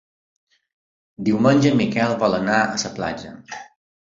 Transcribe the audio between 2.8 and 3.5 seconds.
la platja.